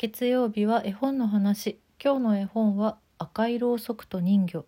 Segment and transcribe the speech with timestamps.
[0.00, 1.80] 月曜日は絵本の話。
[2.00, 4.64] 今日の絵本は赤いろうそくと人魚。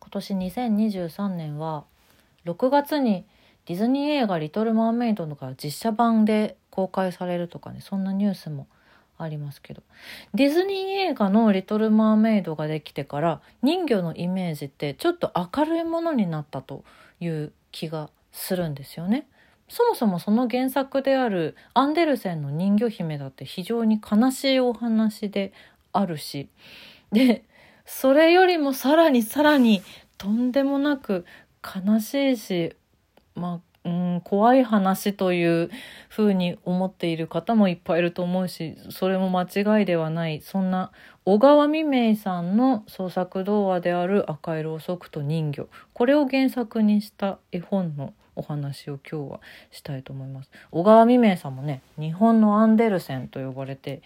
[0.00, 1.86] 今年2023年は
[2.44, 3.24] 6月に
[3.64, 8.68] ディズニー映画「リトル・マーメイド」が実写版で公開されるとかねそんなニュースも
[9.18, 9.82] ありますけど
[10.34, 10.76] ディズニー
[11.10, 16.84] 映画の「リトル・マーメイド」ができてから人魚のイメージってちょっと明るいものになったと
[17.20, 19.26] いう気がするんですよね。
[19.68, 25.52] そもそもその原作であるアンデルセンの人魚姫だって非常に悲しいお話で
[25.92, 26.48] あるし
[27.12, 27.44] で
[27.86, 29.82] それよりもさらにさらに
[30.18, 31.24] とんでもなく
[31.62, 32.76] 悲しいし
[33.34, 35.70] まあうん怖い話という
[36.08, 39.42] ふうに思っている方もいっぱいいると思うしそれも間
[39.78, 40.40] 違いではない。
[40.40, 40.90] そんな
[41.26, 50.50] 小川未明さんの創作童話である「赤いろうそくと人魚」これを原作にした絵本のお話を今日はしたいと思います。
[50.70, 54.02] 小川未明さんもね日本のアンデルセンと呼ばれて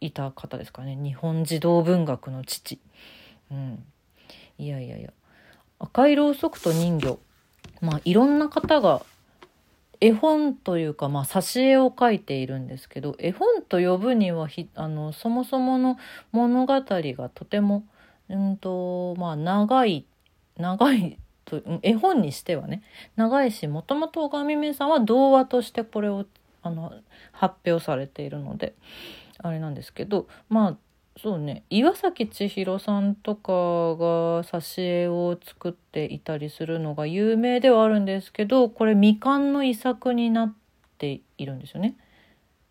[0.00, 0.96] いた方ですかね。
[0.96, 2.80] 日本児童文学の父。
[3.50, 3.84] うん、
[4.58, 5.10] いやいやいや。
[5.78, 7.18] 赤いろうそくと人魚。
[7.80, 9.02] まあいろんな方が
[10.00, 15.98] 絵本というか、まあ、挿絵を描いているんですけど絵本と呼ぶにはあのそもそもの
[16.32, 17.84] 物語がとても、
[18.28, 20.06] うんとまあ、長い
[20.56, 22.82] 長いと絵本にしてはね
[23.16, 26.26] 長いしもともと小上目さんは童話としてこれを
[26.62, 26.92] あの
[27.32, 28.74] 発表されているので
[29.38, 30.76] あれなんですけどまあ
[31.20, 31.64] そうね。
[31.68, 40.54] 岩崎千尋さんとかが挿絵を作っていたりするのが有名ではあるんですけどこれ未完の遺作になっ
[40.98, 41.96] ているんですよね。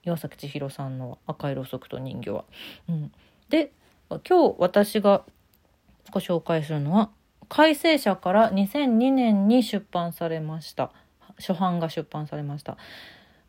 [0.05, 2.45] 岩崎千尋さんの「赤いろうそくと人魚は」
[2.87, 3.11] うん。
[3.49, 3.73] で
[4.09, 5.23] 今日私が
[6.11, 7.09] ご紹介するのは
[7.49, 10.91] 改正社から2002年に出版されました。
[11.37, 12.77] 初版が出版されました。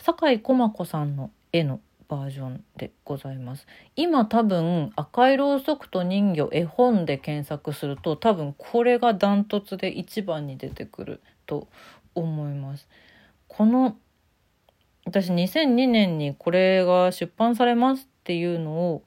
[0.01, 3.67] 酒井駒子さんの絵のバージョンでございます。
[3.95, 11.69] 今多分赤いろうそくと人魚絵本で検索すると多分これがダントツで一番に出てくると
[12.15, 12.89] 思います。
[13.47, 13.97] この
[15.05, 19.03] 私2002年にこれが出版されますっていうのを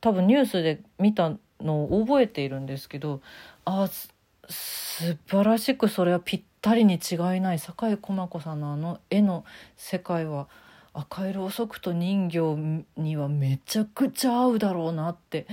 [0.00, 3.20] 多分ニュースで見たのを覚えているんですけど
[3.64, 3.88] あ
[4.48, 9.44] 素晴らしくそれはぴったりに違いない酒井駒子さんのあの絵の
[9.76, 10.48] 世界は
[10.94, 15.46] 赤いろうそくと人形にはめちゃくちゃ合うだろうなって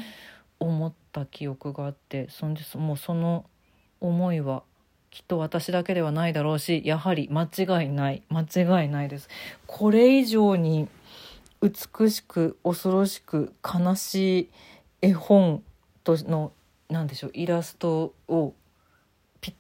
[0.60, 3.46] 思った記憶があってそんでもうその
[4.02, 4.64] 思いは
[5.10, 9.30] きっと私だけではないだろうしやはり間違いない間違いないです。
[9.66, 10.88] これ以上に
[11.62, 14.50] 美しく恐ろしく悲しい
[15.02, 15.64] 絵本
[16.04, 16.52] との
[16.90, 18.54] 何でしょうイラストを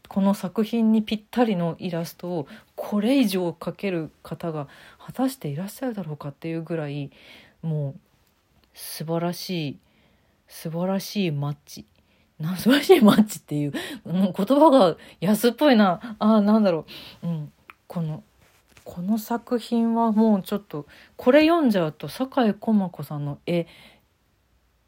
[0.07, 2.47] この作品にぴったりのイラストを
[2.89, 4.67] これ以上描ける方が
[4.97, 7.11] 果たしていらっしゃるだろうかっていうぐらい
[7.61, 7.99] もう
[8.73, 9.77] 素晴らしい
[10.47, 11.85] 素晴らしいマッチ。
[12.39, 13.73] な素晴らしいマッチっていう
[14.07, 16.15] 言葉が安っぽいな。
[16.17, 16.87] あなんだろ
[17.21, 17.51] う、うん、
[17.85, 18.23] この
[18.83, 23.67] この作品はもうちょっとこれ読んじゃうと酒井駒子さんの絵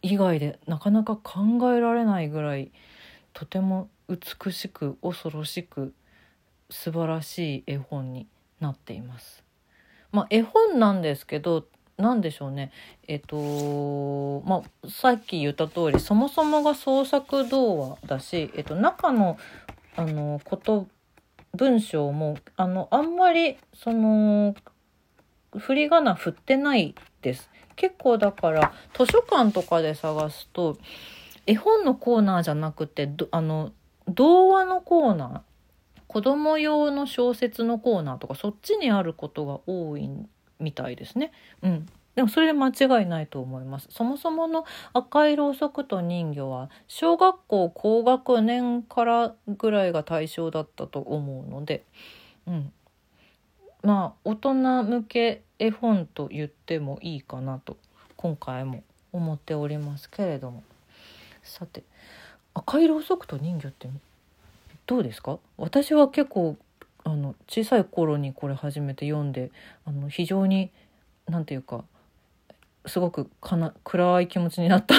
[0.01, 1.41] 以外でなかなか考
[1.71, 2.71] えられないぐらい
[3.33, 5.93] とても美しく恐ろしく
[6.71, 8.27] 素晴らしい絵本に
[8.59, 9.43] なっています。
[10.11, 11.65] まあ、絵本なんですけど
[11.97, 12.71] 何でしょうね
[13.07, 19.37] えっとまあさっき言った通りそもそもが創作童話だし、えっと、中の
[19.95, 20.87] あのこと
[21.55, 24.55] 文章もあのあんまりその
[25.57, 27.49] 振り仮名振ってないです。
[27.75, 30.77] 結構だから図書館とかで探すと
[31.45, 33.71] 絵本のコーナーじゃなくてあの
[34.07, 35.50] 童話のコーナー
[36.11, 40.09] 子供用の小説のコーナーとかそっちにあることが多い
[40.59, 41.31] みたいですね。
[41.61, 41.85] うん、
[42.15, 43.87] でもそれで間違いないと思います。
[43.91, 51.85] そもそもの赤いろうそくと人魚は小学校高学年からぐらいが対象だったと思うので、
[52.45, 52.73] うん、
[53.81, 57.77] まあ大人向け絵本と言ってもいいかなと
[58.17, 60.61] 今回も思っておりますけれども
[61.41, 61.83] さて
[62.53, 63.87] 赤いろうそくと人魚って
[64.91, 65.39] どうですか？
[65.55, 66.57] 私は結構
[67.05, 69.49] あの小さい頃にこれ初めて読んで
[69.85, 70.69] あの非常に
[71.29, 71.85] 何て言うか
[72.85, 74.95] すごくかな暗い気持ちになった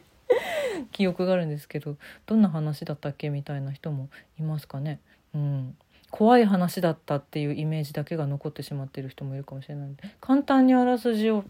[0.90, 3.28] 記憶があるんですけどどんな話だったっけ？
[3.28, 4.08] みたいな人も
[4.38, 5.00] いますかね。
[5.34, 5.76] うん、
[6.10, 10.08] 怖い話だったっていうイメージだけが残ってしまっている人もいるかもしれないので。
[10.22, 11.44] 簡単にあらすじを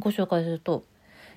[0.00, 0.84] ご紹介すると、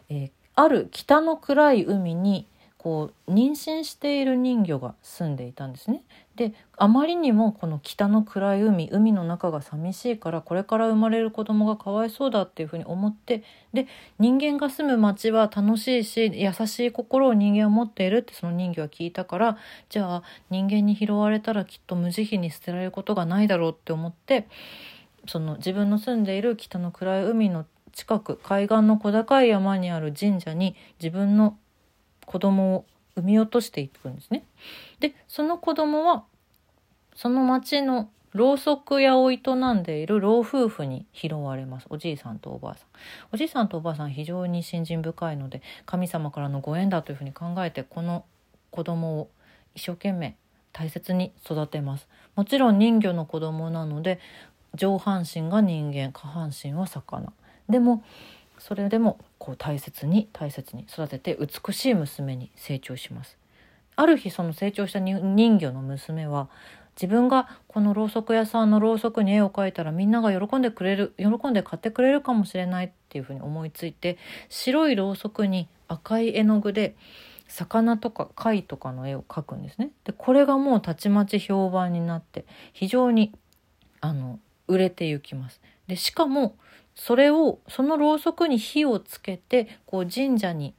[0.09, 2.47] えー、ある北の暗い海に
[2.83, 6.03] こう妊娠している人魚が住んでいたんですね。
[6.35, 13.87] であまりにもこの北の暗い海海の中が寂しいからこれから生まれる子供がかわいそうだっていうふうに思ってで
[14.19, 19.57] 人間が住む町は楽しいし優しい心を人間は持っているってその人魚は聞いたから
[19.87, 24.49] じゃあ人間に拾われたらきっと無慈悲に捨てられることがないだろうって思って
[25.25, 31.57] その自分の住んでいる北の暗い海の近く海岸の小高い山にある神社に自分の
[32.25, 32.85] 子供を
[33.15, 34.43] 産み落としていくんですね。
[34.99, 36.23] でその子供は
[37.15, 41.85] その町のろうそく屋を営んでいる老夫婦に拾われます。
[41.89, 42.87] おじいさんとおばあさん。
[43.31, 48.25] おじいさんとおばあさん非常に信心深いので神様からのご縁だというふうに考えてこの
[48.71, 49.29] 子供を
[49.75, 50.35] 一生懸命
[50.71, 52.07] 大切に育てます。
[52.35, 54.19] もちろん人魚の子供なので
[54.73, 57.31] 上半身が人間下半身は魚。
[57.69, 58.03] でも
[58.57, 63.37] それでもこう大切に大切に育てて美しい娘に成長します
[63.95, 66.49] ある日その成長した人魚の娘は
[66.95, 74.17] 自分がこのろうそく屋さんのろうそくに絵を描いたらみんなが喜んでくれる喜んで買ってくれるかもしれないっていうふうに思いついて
[74.49, 76.95] 白いろうそくに赤い絵の具で
[77.47, 79.91] 魚とか貝とかの絵を描くんですね。
[80.05, 83.33] でこれがもうたちまち評判になって非常に
[84.01, 85.61] あの売れていきます。
[85.87, 86.55] でしかも
[86.95, 90.73] それをそのろうそくに火をつけてこう神社に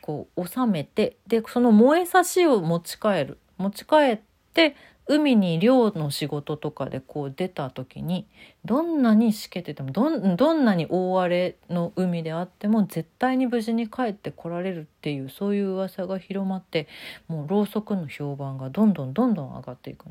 [0.00, 3.38] こう収めてでその燃えさしを持ち帰る。
[3.58, 4.20] 持ち帰っ
[4.54, 4.74] て
[5.06, 8.26] 海に漁の仕事とかでこう出た時に
[8.64, 16.86] どんなにしけててもどんどんなに大荒れの海であっても絶対に無事に帰ってこられるっていうそういう噂が広まって
[17.26, 20.06] もうろうそくの評判がどんどんどんどん上がっていく。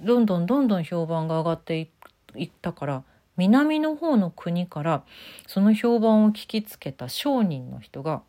[0.00, 1.88] どんどんどんどん評判が上がって
[2.34, 3.04] いったから
[3.36, 5.04] 南の方の国から
[5.46, 8.22] その評判を聞きつけた商人の人が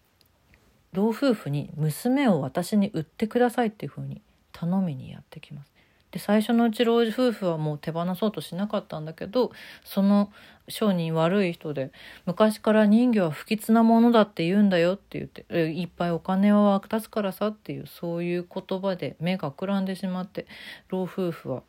[0.93, 4.21] 老夫婦に娘を私に売ってくださいっていうふうに
[4.51, 5.75] 頼みにやってきます。
[6.15, 9.51] で最初のうち老夫婦はもう手放そうとしなかったんだけど
[9.83, 10.31] その
[10.69, 11.91] 商人悪い人で
[12.25, 15.43] 昔から人魚は不吉なものだって言うんだよって言って
[15.73, 20.47] いっぱいお金は湧くつからさっていうそういう言葉で目がくらんでしまって
[20.87, 21.63] 老夫婦は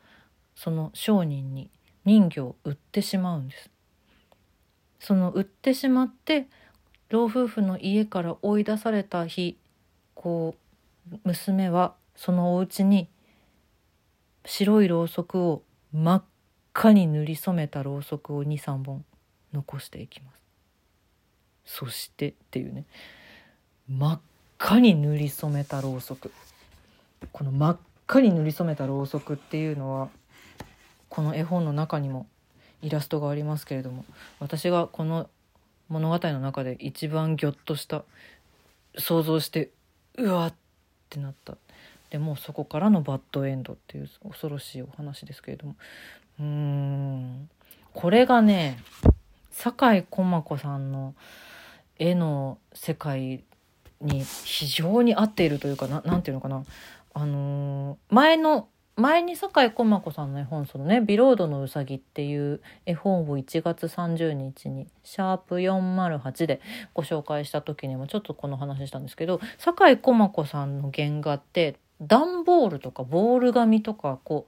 [0.54, 1.68] その商人に
[2.06, 3.70] 人魚を売ってしまうんです。
[5.00, 6.47] その売ってしまって
[7.11, 9.58] 老夫婦の家から追い出された日
[10.14, 10.55] こ
[11.12, 13.08] う娘はそのお家に
[14.44, 15.62] 白いろうそくを
[15.93, 16.25] 真っ
[16.73, 19.05] 赤に塗り染めたろうそくを23本
[19.53, 20.41] 残していきます。
[21.64, 22.85] そしてっていうね。
[23.88, 24.20] 真っ
[24.58, 26.32] 赤に塗り染めたろうそく。
[27.32, 30.08] この真っ赤に塗り染めたろうそくっていうのは
[31.08, 32.26] この絵本の中にも
[32.82, 34.05] イラストがありますけれども
[34.38, 35.29] 私がこの
[35.88, 38.05] 物語の中で一番ギョッとした
[38.99, 39.70] 想像して
[40.19, 40.55] うわっ
[41.11, 41.56] てなった。
[42.11, 45.76] でもそこからのバッドエンドっていう恐ろしいお話ですけれども。
[46.41, 47.50] うーん。
[47.93, 48.79] これがね
[49.50, 51.14] 酒井駒子さんの
[51.99, 53.44] 絵の世界
[54.00, 56.64] に非常に合っているというかななんていうのかな。
[57.14, 66.62] あのー、前の前に酒井駒子さんの絵本そのね「ビロードのうさぎ」っていう絵本を1月30日にシャープ408で
[66.94, 74.46] ご紹介した時にもちょっとこの話したんですけど酒井駒子さんの原画って段ボールとかボール紙とかこ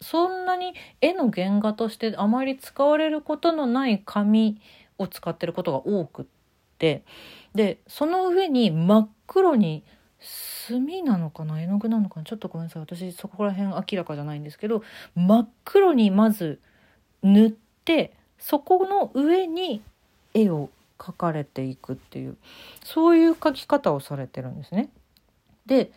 [0.00, 4.60] うそんなに絵の原画としてあまり使われることのない紙
[4.98, 6.24] を使ってることが多くっ
[6.78, 7.04] て
[7.54, 9.84] でその上に真っ黒に
[10.24, 11.60] 墨なのかな？
[11.60, 12.24] 絵の具なのかな？
[12.24, 12.82] ちょっとごめんなさい。
[12.82, 14.82] 私そこら辺明らかじゃないんですけど
[15.14, 16.60] 真っ黒にまず
[17.22, 17.52] 塗っ
[17.84, 19.82] てそこの上に
[20.32, 22.36] 絵を描かれていくっていう
[22.82, 24.88] そういう描き方をされてるんですね。
[25.66, 25.92] で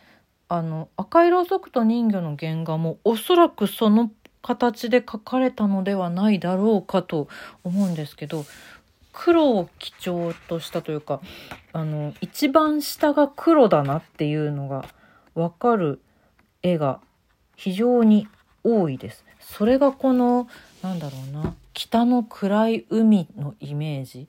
[0.48, 7.28] あの赤いろうそくと人魚の原画もおそらくその形で描かれたのではないだろうかと
[7.64, 8.44] 思うんですけど
[9.20, 11.20] 黒を基調としたというか
[11.72, 14.84] あの一番下が黒だなっていうのが
[15.34, 16.00] 分かる
[16.62, 17.00] 絵が
[17.56, 18.28] 非常に
[18.62, 19.24] 多いです。
[19.40, 20.46] それがこの
[20.82, 24.28] なんだろうな北の暗い海のイメージ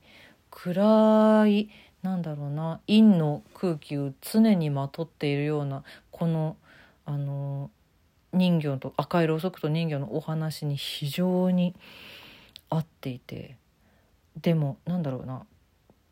[0.50, 1.70] 暗い
[2.02, 6.58] なんだろうな陰の空気を常にまとっているようなこの
[7.06, 7.70] あの
[8.34, 11.76] 人魚と赤いろうそくと人魚のお話に非常に
[12.70, 13.56] 合っていて
[14.42, 15.46] でもなんだろうな。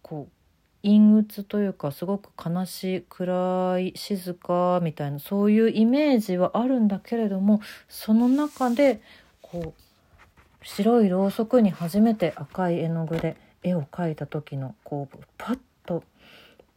[0.02, 0.38] こう
[0.84, 9.02] 陰鬱というかすごく悲しい暗い静かみたいなそういうイメージはあるんだけれどもその中で
[9.42, 16.04] こう白いろうそくに初めて赤い絵の具で絵を描いた時のこうパッと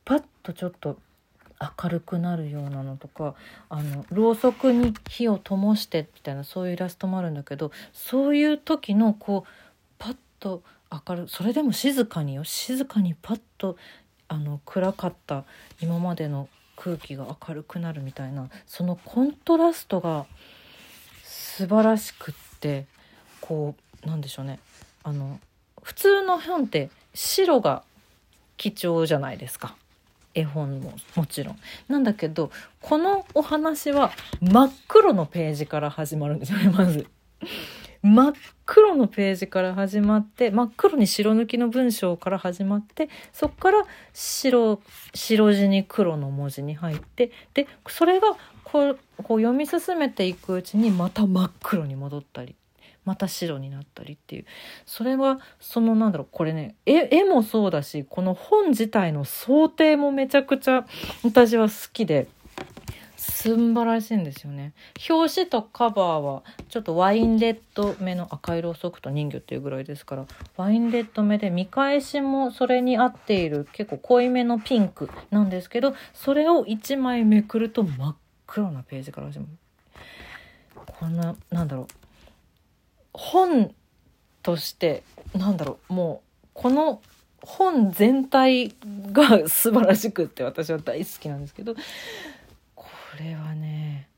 [0.04, 0.98] パッとちょっと
[1.82, 3.34] 明るくなるようなのとか
[3.68, 9.50] あのろうそくに火を灯してみたいなそういうイラストもあるんだけどそういう時のこう
[9.98, 10.79] パッと明
[11.14, 13.76] るそれでも静かによ静かにパッと
[14.28, 15.44] あの暗かった
[15.80, 20.26] 今までの空気が明るくなるみたいなそのコントラストが
[21.22, 22.86] 素晴らしくって
[23.40, 24.58] こうなんでしょうね
[25.02, 25.38] あの
[25.82, 27.82] 普通の本って白が
[28.56, 29.76] 貴重じゃないですか
[30.34, 31.58] 絵本ももちろん。
[31.88, 37.06] なんだけどこのお話は真っ黒のページから始まるんですよねまず。
[38.02, 38.32] 真っ
[38.64, 44.80] 黒のページから始まって真っ黒に白抜きの文章から始まってそっから白
[45.14, 52.54] 白地に黒の文字に入ってでそれがこうこう読み進めていくうちにまた真っ黒に戻ったり
[53.04, 54.44] また白になったりっていう
[54.86, 60.86] それはそのなんだろうこれね絵もそうだしこの本自体の想定もめちゃくちゃ
[61.22, 62.28] 私は好きで。
[63.20, 64.72] 素晴らしいんですよね。
[65.10, 80.84] 表紙とカバーはちょっとワインレッド目の赤色ソフト人魚っていうぐらいですからワインレッド目で見返しもそれに合っている結構濃いめのピンクなんですけどそれを1枚めくると真っ黒なページから始まる。
[80.86, 81.86] こんななんだろう。
[83.12, 83.74] 本
[84.42, 85.02] として
[85.36, 85.92] なんだろう。
[85.92, 87.02] もうこの
[87.42, 88.74] 本全体
[89.12, 91.74] が素晴らしくって私は大好きなんですけど
[93.20, 94.08] れはね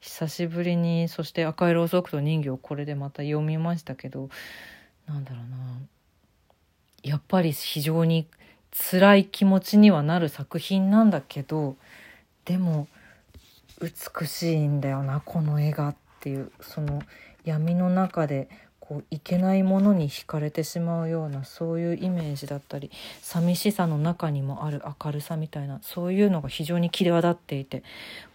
[0.00, 4.30] 久しぶりにそして赤いろうそくと人形これでまた読みましたけど
[5.06, 5.56] なんだろうな。
[7.02, 8.26] やっぱり非常に
[8.70, 11.76] 辛い気持ちにはなる作品なんだけど
[12.44, 12.88] でも
[13.80, 17.02] 美しいんだよなこの絵がっていうその
[17.44, 22.90] 闇の中でこういけないものに惹かれてしまうようなそういうイメージだったり
[23.20, 27.82] 寂しさの中にもある明るさみたいなそういうのが非常に際立っていて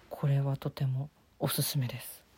[0.10, 1.10] これはとても
[1.40, 2.17] おすすめです。